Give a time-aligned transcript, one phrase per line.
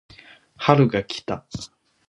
[0.57, 1.45] 春が来た